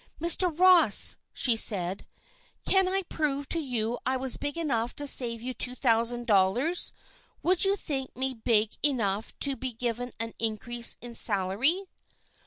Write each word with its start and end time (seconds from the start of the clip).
"Mr. 0.19 0.49
Ross," 0.57 1.15
she 1.31 1.55
said, 1.55 2.07
"if 2.67 2.75
I 2.87 3.03
can 3.03 3.03
prove 3.07 3.47
to 3.49 3.59
you 3.59 3.99
that 4.03 4.13
I 4.13 4.17
was 4.17 4.35
big 4.35 4.57
enough 4.57 4.95
to 4.95 5.05
save 5.05 5.43
you 5.43 5.53
two 5.53 5.75
thousand 5.75 6.25
dollars, 6.25 6.91
would 7.43 7.63
you 7.65 7.75
think 7.75 8.17
me 8.17 8.33
big 8.33 8.71
enough 8.81 9.31
to 9.41 9.55
be 9.55 9.71
given 9.73 10.11
an 10.19 10.33
increase 10.39 10.97
in 11.01 11.13
salary?" 11.13 11.83